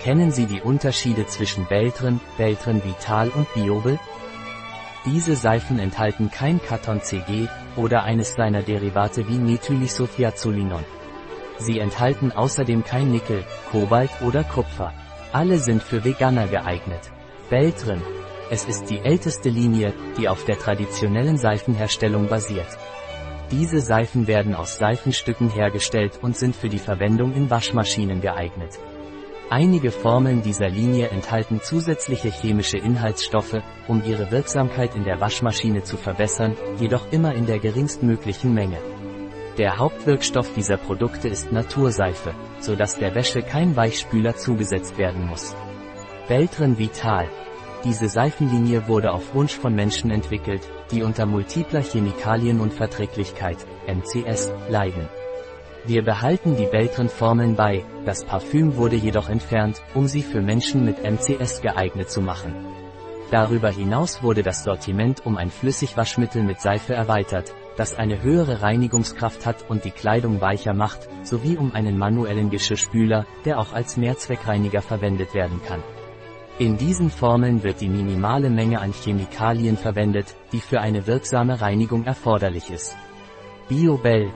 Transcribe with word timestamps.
Kennen 0.00 0.30
Sie 0.30 0.46
die 0.46 0.62
Unterschiede 0.62 1.26
zwischen 1.26 1.66
Beltrin, 1.66 2.20
Beltrin 2.38 2.82
Vital 2.82 3.28
und 3.28 3.52
Biobel? 3.52 3.98
Diese 5.04 5.36
Seifen 5.36 5.78
enthalten 5.78 6.30
kein 6.30 6.58
Katon 6.62 7.02
CG 7.02 7.48
oder 7.76 8.02
eines 8.04 8.32
seiner 8.32 8.62
Derivate 8.62 9.28
wie 9.28 9.38
Methylisothiazulinon. 9.38 10.84
Sie 11.58 11.78
enthalten 11.78 12.32
außerdem 12.32 12.82
kein 12.82 13.10
Nickel, 13.10 13.44
Kobalt 13.70 14.10
oder 14.22 14.42
Kupfer. 14.42 14.94
Alle 15.32 15.58
sind 15.58 15.82
für 15.82 16.02
Veganer 16.02 16.48
geeignet. 16.48 17.12
Beltrin. 17.50 18.00
Es 18.50 18.64
ist 18.64 18.88
die 18.88 19.00
älteste 19.00 19.50
Linie, 19.50 19.92
die 20.16 20.30
auf 20.30 20.46
der 20.46 20.58
traditionellen 20.58 21.36
Seifenherstellung 21.36 22.26
basiert. 22.26 22.78
Diese 23.50 23.80
Seifen 23.82 24.26
werden 24.26 24.54
aus 24.54 24.78
Seifenstücken 24.78 25.50
hergestellt 25.50 26.18
und 26.22 26.38
sind 26.38 26.56
für 26.56 26.70
die 26.70 26.78
Verwendung 26.78 27.34
in 27.34 27.50
Waschmaschinen 27.50 28.22
geeignet. 28.22 28.78
Einige 29.52 29.90
Formeln 29.90 30.42
dieser 30.42 30.68
Linie 30.68 31.08
enthalten 31.08 31.60
zusätzliche 31.60 32.30
chemische 32.30 32.78
Inhaltsstoffe, 32.78 33.60
um 33.88 34.00
ihre 34.04 34.30
Wirksamkeit 34.30 34.94
in 34.94 35.02
der 35.02 35.20
Waschmaschine 35.20 35.82
zu 35.82 35.96
verbessern, 35.96 36.56
jedoch 36.78 37.10
immer 37.10 37.34
in 37.34 37.46
der 37.46 37.58
geringstmöglichen 37.58 38.54
Menge. 38.54 38.78
Der 39.58 39.76
Hauptwirkstoff 39.76 40.54
dieser 40.54 40.76
Produkte 40.76 41.26
ist 41.26 41.50
Naturseife, 41.50 42.32
so 42.60 42.76
dass 42.76 42.96
der 42.96 43.16
Wäsche 43.16 43.42
kein 43.42 43.74
Weichspüler 43.74 44.36
zugesetzt 44.36 44.96
werden 44.98 45.26
muss. 45.26 45.56
Beltrin 46.28 46.78
Vital. 46.78 47.28
Diese 47.82 48.08
Seifenlinie 48.08 48.86
wurde 48.86 49.10
auf 49.10 49.34
Wunsch 49.34 49.56
von 49.56 49.74
Menschen 49.74 50.12
entwickelt, 50.12 50.62
die 50.92 51.02
unter 51.02 51.26
multipler 51.26 51.82
Chemikalienunverträglichkeit, 51.82 53.58
MCS, 53.88 54.52
leiden. 54.68 55.08
Wir 55.86 56.02
behalten 56.04 56.56
die 56.56 56.66
Beltrin-Formeln 56.66 57.56
bei, 57.56 57.84
das 58.04 58.24
Parfüm 58.24 58.76
wurde 58.76 58.96
jedoch 58.96 59.30
entfernt, 59.30 59.80
um 59.94 60.06
sie 60.06 60.22
für 60.22 60.42
Menschen 60.42 60.84
mit 60.84 61.02
MCS 61.02 61.62
geeignet 61.62 62.10
zu 62.10 62.20
machen. 62.20 62.54
Darüber 63.30 63.70
hinaus 63.70 64.22
wurde 64.22 64.42
das 64.42 64.62
Sortiment 64.62 65.24
um 65.24 65.38
ein 65.38 65.50
Flüssigwaschmittel 65.50 66.42
mit 66.42 66.60
Seife 66.60 66.92
erweitert, 66.92 67.54
das 67.76 67.94
eine 67.94 68.22
höhere 68.22 68.60
Reinigungskraft 68.60 69.46
hat 69.46 69.70
und 69.70 69.84
die 69.84 69.90
Kleidung 69.90 70.42
weicher 70.42 70.74
macht, 70.74 71.08
sowie 71.22 71.56
um 71.56 71.72
einen 71.72 71.96
manuellen 71.96 72.50
Geschirrspüler, 72.50 73.24
der 73.46 73.58
auch 73.58 73.72
als 73.72 73.96
Mehrzweckreiniger 73.96 74.82
verwendet 74.82 75.32
werden 75.32 75.62
kann. 75.66 75.82
In 76.58 76.76
diesen 76.76 77.08
Formeln 77.08 77.62
wird 77.62 77.80
die 77.80 77.88
minimale 77.88 78.50
Menge 78.50 78.80
an 78.80 78.92
Chemikalien 78.92 79.78
verwendet, 79.78 80.36
die 80.52 80.60
für 80.60 80.80
eine 80.80 81.06
wirksame 81.06 81.62
Reinigung 81.62 82.04
erforderlich 82.04 82.70
ist. 82.70 82.94
Biobell, 83.68 84.30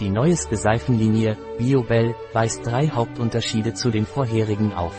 die 0.00 0.10
neueste 0.10 0.56
Seifenlinie, 0.56 1.36
Biobell, 1.58 2.14
weist 2.32 2.66
drei 2.66 2.88
Hauptunterschiede 2.88 3.74
zu 3.74 3.90
den 3.90 4.06
vorherigen 4.06 4.72
auf. 4.72 4.94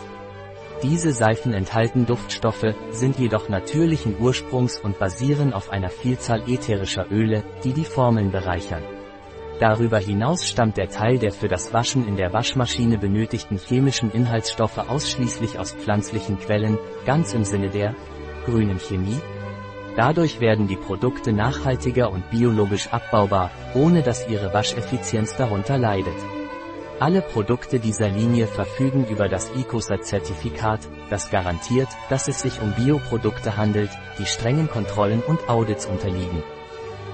Diese 0.83 1.11
Seifen 1.11 1.53
enthalten 1.53 2.05
Duftstoffe, 2.05 2.73
sind 2.91 3.19
jedoch 3.19 3.49
natürlichen 3.49 4.15
Ursprungs 4.19 4.79
und 4.79 4.97
basieren 4.97 5.53
auf 5.53 5.69
einer 5.71 5.89
Vielzahl 5.89 6.41
ätherischer 6.47 7.05
Öle, 7.11 7.43
die 7.63 7.73
die 7.73 7.85
Formeln 7.85 8.31
bereichern. 8.31 8.83
Darüber 9.59 9.99
hinaus 9.99 10.49
stammt 10.49 10.77
der 10.77 10.89
Teil 10.89 11.19
der 11.19 11.31
für 11.31 11.47
das 11.47 11.71
Waschen 11.71 12.07
in 12.07 12.15
der 12.15 12.33
Waschmaschine 12.33 12.97
benötigten 12.97 13.57
chemischen 13.57 14.11
Inhaltsstoffe 14.11 14.79
ausschließlich 14.79 15.59
aus 15.59 15.73
pflanzlichen 15.73 16.39
Quellen, 16.39 16.79
ganz 17.05 17.33
im 17.33 17.43
Sinne 17.43 17.69
der 17.69 17.95
grünen 18.45 18.79
Chemie, 18.79 19.19
Dadurch 19.95 20.39
werden 20.39 20.67
die 20.67 20.77
Produkte 20.77 21.33
nachhaltiger 21.33 22.11
und 22.11 22.29
biologisch 22.29 22.87
abbaubar, 22.91 23.51
ohne 23.73 24.01
dass 24.01 24.29
ihre 24.29 24.53
Wascheffizienz 24.53 25.35
darunter 25.35 25.77
leidet. 25.77 26.15
Alle 26.99 27.21
Produkte 27.21 27.79
dieser 27.79 28.09
Linie 28.09 28.47
verfügen 28.47 29.07
über 29.09 29.27
das 29.27 29.51
ICOSA-Zertifikat, 29.55 30.81
das 31.09 31.31
garantiert, 31.31 31.87
dass 32.09 32.27
es 32.27 32.41
sich 32.41 32.61
um 32.61 32.73
Bioprodukte 32.73 33.57
handelt, 33.57 33.89
die 34.19 34.27
strengen 34.27 34.69
Kontrollen 34.69 35.21
und 35.21 35.49
Audits 35.49 35.87
unterliegen. 35.87 36.43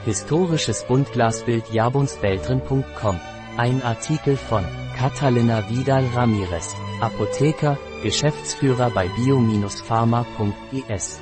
Historisches 0.03 0.83
Buntglasbild 0.83 1.71
jabunsbeltrin.com 1.71 3.19
Ein 3.55 3.81
Artikel 3.81 4.35
von 4.35 4.65
Catalina 4.97 5.69
Vidal 5.69 6.03
Ramirez, 6.13 6.75
Apotheker, 7.01 7.77
Geschäftsführer 8.03 8.89
bei 8.89 9.07
bio-pharma.es 9.15 11.21